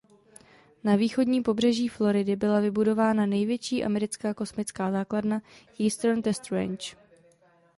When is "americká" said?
3.83-4.33